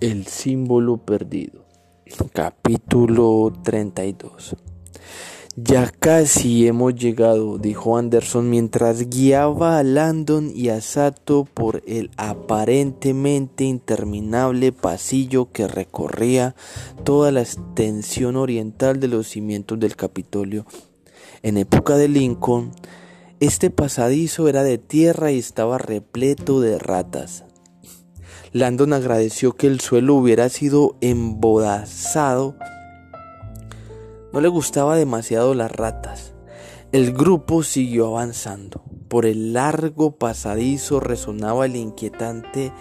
[0.00, 1.64] El símbolo perdido.
[2.34, 4.54] Capítulo 32.
[5.56, 12.10] Ya casi hemos llegado, dijo Anderson mientras guiaba a Landon y a Sato por el
[12.18, 16.54] aparentemente interminable pasillo que recorría
[17.02, 20.66] toda la extensión oriental de los cimientos del Capitolio.
[21.42, 22.72] En época de Lincoln,
[23.40, 27.46] este pasadizo era de tierra y estaba repleto de ratas.
[28.56, 32.56] Landon agradeció que el suelo hubiera sido embodazado.
[34.32, 36.32] No le gustaba demasiado las ratas.
[36.90, 38.82] El grupo siguió avanzando.
[39.08, 42.72] Por el largo pasadizo resonaba el inquietante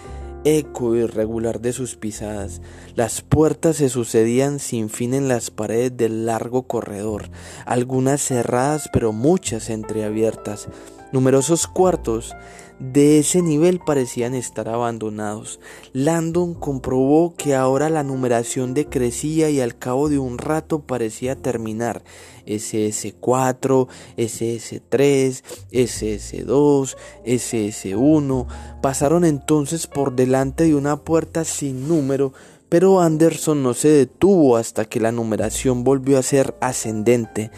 [0.46, 2.62] eco irregular de sus pisadas.
[2.96, 7.30] Las puertas se sucedían sin fin en las paredes del largo corredor,
[7.66, 10.70] algunas cerradas pero muchas entreabiertas.
[11.16, 12.36] Numerosos cuartos
[12.78, 15.62] de ese nivel parecían estar abandonados.
[15.94, 22.04] Landon comprobó que ahora la numeración decrecía y al cabo de un rato parecía terminar.
[22.46, 28.48] SS4, SS3, SS2, SS1
[28.82, 32.34] pasaron entonces por delante de una puerta sin número,
[32.68, 37.52] pero Anderson no se detuvo hasta que la numeración volvió a ser ascendente.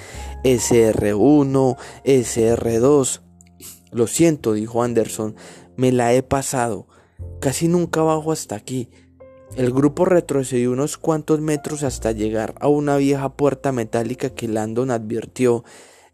[0.43, 3.21] SR1, SR2,
[3.91, 5.35] lo siento, dijo Anderson,
[5.75, 6.87] me la he pasado.
[7.39, 8.89] Casi nunca bajo hasta aquí.
[9.55, 14.91] El grupo retrocedió unos cuantos metros hasta llegar a una vieja puerta metálica que Landon
[14.91, 15.63] advirtió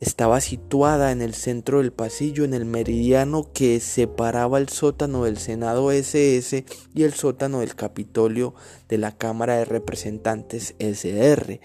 [0.03, 5.37] estaba situada en el centro del pasillo en el meridiano que separaba el sótano del
[5.37, 8.53] Senado SS y el sótano del Capitolio
[8.89, 11.61] de la Cámara de Representantes SR.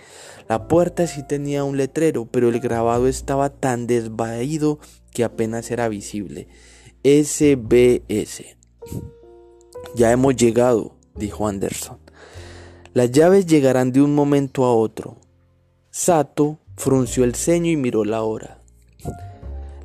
[0.49, 4.79] La puerta sí tenía un letrero, pero el grabado estaba tan desvaído
[5.11, 6.47] que apenas era visible.
[7.03, 8.57] SBS.
[9.97, 11.99] Ya hemos llegado, dijo Anderson.
[12.95, 15.17] Las llaves llegarán de un momento a otro.
[15.91, 18.63] Sato frunció el ceño y miró la hora.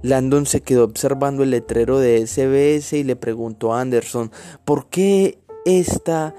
[0.01, 4.31] Landon se quedó observando el letrero de SBS y le preguntó a Anderson
[4.65, 6.35] por qué está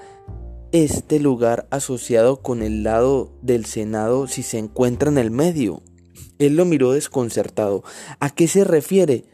[0.71, 5.81] este lugar asociado con el lado del Senado si se encuentra en el medio.
[6.37, 7.83] Él lo miró desconcertado.
[8.19, 9.25] ¿A qué se refiere?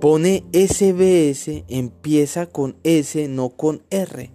[0.00, 4.30] Pone SBS, empieza con S, no con R.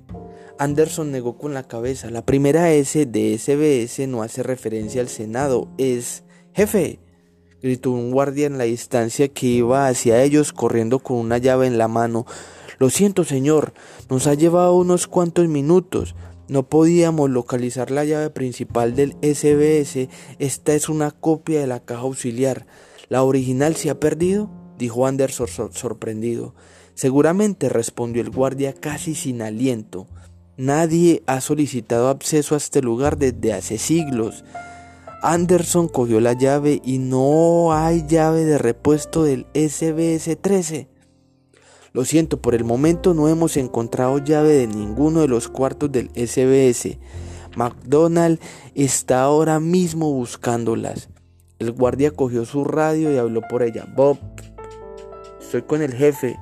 [0.62, 2.12] Anderson negó con la cabeza.
[2.12, 6.24] La primera S de SBS no hace referencia al Senado, es
[6.54, 7.00] jefe.
[7.64, 11.80] Gritó un guardia en la distancia que iba hacia ellos corriendo con una llave en
[11.80, 12.28] la mano.
[12.78, 13.74] Lo siento, señor,
[14.08, 16.14] nos ha llevado unos cuantos minutos.
[16.48, 20.10] No podíamos localizar la llave principal del SBS.
[20.38, 22.68] Esta es una copia de la caja auxiliar.
[23.10, 24.52] ¿La original se ha perdido?
[24.78, 26.54] dijo Anderson sorprendido.
[26.94, 30.06] Seguramente respondió el guardia casi sin aliento.
[30.62, 34.46] Nadie ha solicitado acceso a este lugar desde hace siglos.
[35.24, 40.88] Anderson cogió la llave y no hay llave de repuesto del SBS 13.
[41.94, 46.12] Lo siento, por el momento no hemos encontrado llave de ninguno de los cuartos del
[46.12, 47.00] SBS.
[47.56, 48.40] McDonald
[48.76, 51.10] está ahora mismo buscándolas.
[51.58, 53.92] El guardia cogió su radio y habló por ella.
[53.96, 54.20] Bob,
[55.42, 56.38] estoy con el jefe.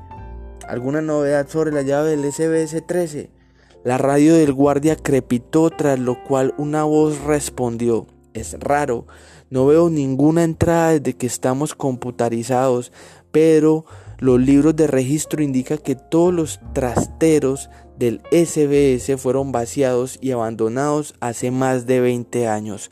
[0.67, 3.38] ¿Alguna novedad sobre la llave del SBS 13?
[3.83, 8.07] La radio del guardia crepitó, tras lo cual una voz respondió.
[8.33, 9.07] Es raro,
[9.49, 12.91] no veo ninguna entrada desde que estamos computarizados,
[13.31, 13.85] pero
[14.19, 21.15] los libros de registro indican que todos los trasteros del SBS fueron vaciados y abandonados
[21.21, 22.89] hace más de 20 años.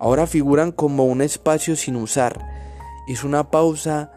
[0.00, 2.38] Ahora figuran como un espacio sin usar.
[3.06, 4.10] Hizo una pausa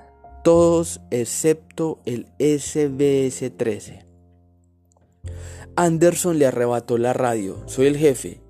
[0.43, 4.05] todos excepto el SBS 13.
[5.75, 7.63] Anderson le arrebató la radio.
[7.65, 8.41] Soy el jefe.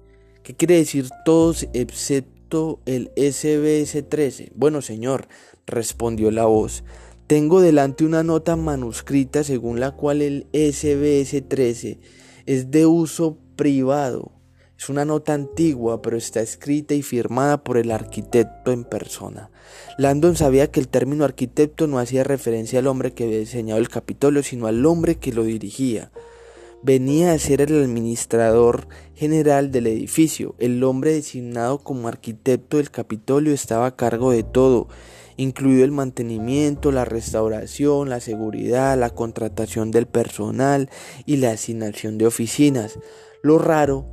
[0.43, 4.51] ¿Qué quiere decir todos excepto el SBS 13?
[4.55, 5.29] Bueno, señor,
[5.65, 6.83] respondió la voz.
[7.27, 11.99] Tengo delante una nota manuscrita según la cual el SBS 13
[12.45, 14.33] es de uso privado.
[14.77, 19.49] Es una nota antigua, pero está escrita y firmada por el arquitecto en persona.
[19.97, 23.87] Landon sabía que el término arquitecto no hacía referencia al hombre que había diseñado el
[23.87, 26.11] Capitolio, sino al hombre que lo dirigía.
[26.83, 30.53] Venía a ser el administrador general del edificio.
[30.59, 34.89] El hombre designado como arquitecto del Capitolio estaba a cargo de todo
[35.37, 40.89] incluido el mantenimiento, la restauración, la seguridad, la contratación del personal
[41.25, 42.99] y la asignación de oficinas.
[43.41, 44.05] Lo raro,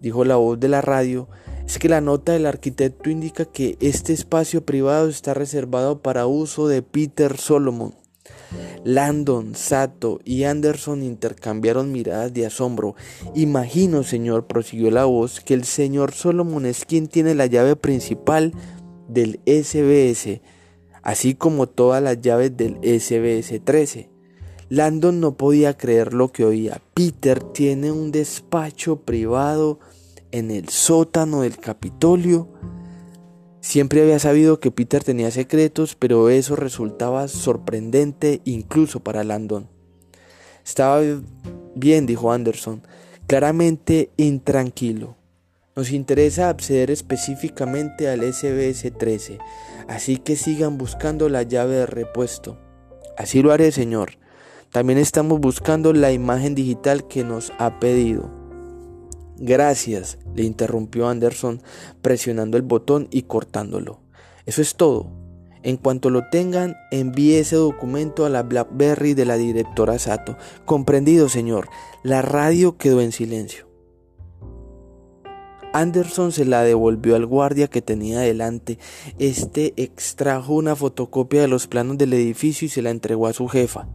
[0.00, 1.28] dijo la voz de la radio,
[1.66, 6.68] es que la nota del arquitecto indica que este espacio privado está reservado para uso
[6.68, 8.03] de Peter Solomon.
[8.84, 12.94] Landon, Sato y Anderson intercambiaron miradas de asombro.
[13.34, 18.52] Imagino, señor, prosiguió la voz, que el señor Solomon Skin tiene la llave principal
[19.08, 20.40] del SBS,
[21.02, 24.10] así como todas las llaves del SBS 13.
[24.68, 26.80] Landon no podía creer lo que oía.
[26.94, 29.78] Peter tiene un despacho privado
[30.30, 32.48] en el sótano del Capitolio.
[33.64, 39.70] Siempre había sabido que Peter tenía secretos, pero eso resultaba sorprendente incluso para Landon.
[40.62, 41.00] Estaba
[41.74, 42.82] bien, dijo Anderson,
[43.26, 45.16] claramente intranquilo.
[45.74, 49.38] Nos interesa acceder específicamente al SBS-13,
[49.88, 52.58] así que sigan buscando la llave de repuesto.
[53.16, 54.18] Así lo haré, señor.
[54.72, 58.43] También estamos buscando la imagen digital que nos ha pedido.
[59.38, 61.60] Gracias, le interrumpió Anderson
[62.02, 64.00] presionando el botón y cortándolo.
[64.46, 65.10] Eso es todo.
[65.62, 70.36] En cuanto lo tengan, envíe ese documento a la BlackBerry de la directora Sato.
[70.66, 71.68] Comprendido, señor.
[72.02, 73.66] La radio quedó en silencio.
[75.72, 78.78] Anderson se la devolvió al guardia que tenía delante.
[79.18, 83.48] Este extrajo una fotocopia de los planos del edificio y se la entregó a su
[83.48, 83.88] jefa.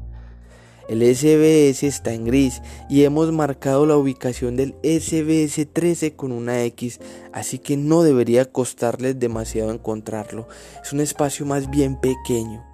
[0.89, 6.63] El SBS está en gris y hemos marcado la ubicación del SBS 13 con una
[6.63, 6.99] X,
[7.31, 10.47] así que no debería costarles demasiado encontrarlo.
[10.83, 12.65] Es un espacio más bien pequeño.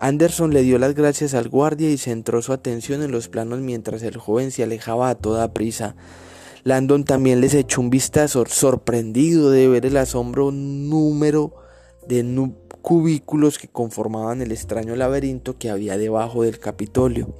[0.00, 4.02] Anderson le dio las gracias al guardia y centró su atención en los planos mientras
[4.02, 5.96] el joven se alejaba a toda prisa.
[6.62, 11.54] Landon también les echó un vistazo sorprendido de ver el asombro número
[12.06, 12.22] de
[12.80, 17.34] cubículos que conformaban el extraño laberinto que había debajo del Capitolio.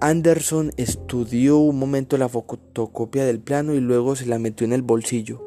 [0.00, 4.82] Anderson estudió un momento la fotocopia del plano y luego se la metió en el
[4.82, 5.44] bolsillo.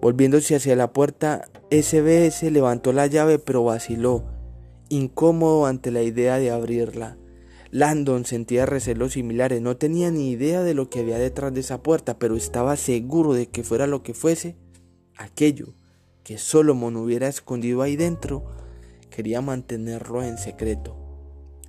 [0.00, 4.24] Volviéndose hacia la puerta, SBS levantó la llave pero vaciló,
[4.88, 7.16] incómodo ante la idea de abrirla.
[7.70, 11.82] Landon sentía recelos similares, no tenía ni idea de lo que había detrás de esa
[11.82, 14.56] puerta, pero estaba seguro de que fuera lo que fuese,
[15.16, 15.74] aquello
[16.28, 18.44] que Solomon hubiera escondido ahí dentro,
[19.08, 20.94] quería mantenerlo en secreto,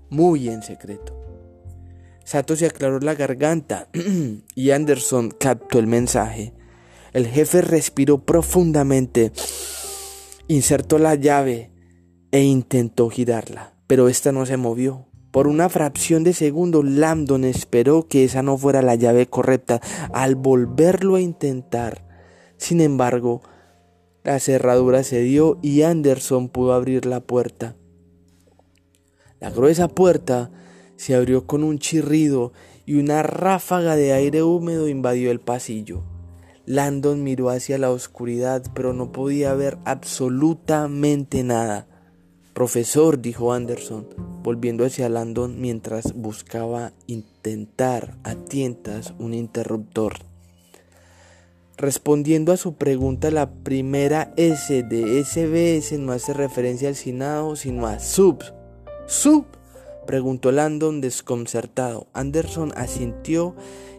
[0.10, 1.18] muy en secreto.
[2.26, 3.88] Sato se aclaró la garganta
[4.56, 6.54] y Anderson captó el mensaje.
[7.14, 9.32] El jefe respiró profundamente,
[10.50, 11.72] insertó la llave
[12.34, 15.08] e intentó girarla, pero esta no se movió.
[15.32, 19.80] Por una fracción de segundo, Lambdon esperó que esa no fuera la llave correcta
[20.12, 22.06] al volverlo a intentar.
[22.58, 23.42] Sin embargo,
[24.24, 27.76] la cerradura se dio y Anderson pudo abrir la puerta.
[29.40, 30.52] La gruesa puerta
[30.98, 32.52] se abrió con un chirrido
[32.86, 36.04] y una ráfaga de aire húmedo invadió el pasillo.
[36.66, 41.88] Landon miró hacia la oscuridad, pero no podía ver absolutamente nada.
[42.54, 44.08] Profesor, dijo Anderson,
[44.44, 50.29] volviendo hacia Landon mientras buscaba intentar a tientas un interruptor.
[51.80, 57.88] Respondiendo a su pregunta, la primera S de SBS no hace referencia al Senado, sino
[57.88, 58.44] a sub.
[59.08, 59.46] ¿Sub?
[60.06, 62.08] preguntó Landon desconcertado.
[62.12, 63.56] Anderson asintió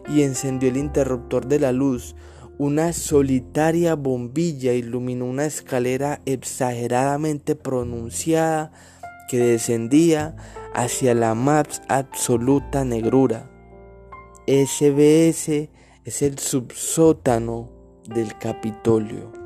[0.07, 2.15] y encendió el interruptor de la luz.
[2.59, 8.71] Una solitaria bombilla iluminó una escalera exageradamente pronunciada
[9.27, 10.35] que descendía
[10.75, 13.49] hacia la más absoluta negrura.
[14.45, 15.71] SBS
[16.11, 17.69] es el subsótano
[18.03, 19.40] del Capitolio.